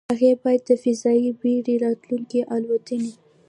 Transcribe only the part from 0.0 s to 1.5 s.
هغې باید د فضايي